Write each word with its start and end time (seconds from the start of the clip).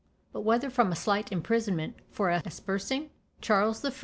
But 0.33 0.41
whether 0.41 0.71
from 0.71 0.91
a 0.91 0.95
slight 0.95 1.31
imprisonment 1.31 1.97
for 2.09 2.29
aspersing 2.31 3.09
Charles 3.39 3.85
I. 3.85 3.91